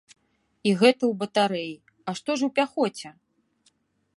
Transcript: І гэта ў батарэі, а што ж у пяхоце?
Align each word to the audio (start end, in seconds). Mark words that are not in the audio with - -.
І 0.69 0.71
гэта 0.79 0.97
ў 1.11 1.13
батарэі, 1.21 1.75
а 2.09 2.17
што 2.21 2.31
ж 2.41 2.49
у 2.49 2.55
пяхоце? 2.57 3.09